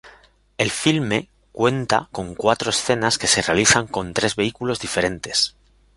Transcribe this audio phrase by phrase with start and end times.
[0.57, 5.55] El filme cuenta con cuatro escenas que se realizan con tres vehículos diferentes.